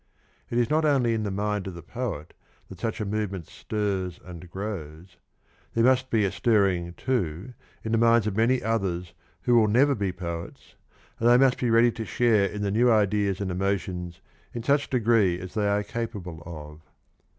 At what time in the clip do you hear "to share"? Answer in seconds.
11.91-12.47